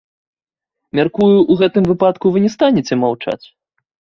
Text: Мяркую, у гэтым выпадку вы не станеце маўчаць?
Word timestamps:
Мяркую, 0.99 1.27
у 1.51 1.57
гэтым 1.61 1.83
выпадку 1.91 2.25
вы 2.33 2.45
не 2.47 2.51
станеце 2.55 2.93
маўчаць? 3.07 3.41